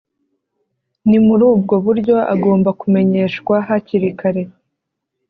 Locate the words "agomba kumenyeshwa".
2.33-3.55